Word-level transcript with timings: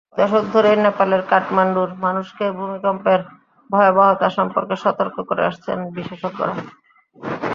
কয়েক 0.07 0.19
দশক 0.21 0.43
ধরেই 0.53 0.77
নেপালের 0.85 1.21
কাঠমান্ডুর 1.31 1.89
মানুষকে 2.05 2.45
ভূমিকম্পের 2.57 3.19
ভয়াবহতা 3.69 4.27
সম্পর্কে 4.37 4.75
সতর্ক 4.83 5.15
করে 5.29 5.43
আসছেন 5.45 5.77
বিশেষজ্ঞরা। 5.95 6.55